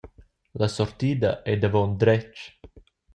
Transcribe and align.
La 0.61 0.69
sortida 0.75 1.31
ei 1.49 1.57
davon 1.61 1.91
dretg. 2.01 2.33